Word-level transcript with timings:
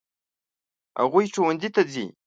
هغوی 1.01 1.25
ښوونځي 1.33 1.69
ته 1.75 1.81
ځي. 1.91 2.05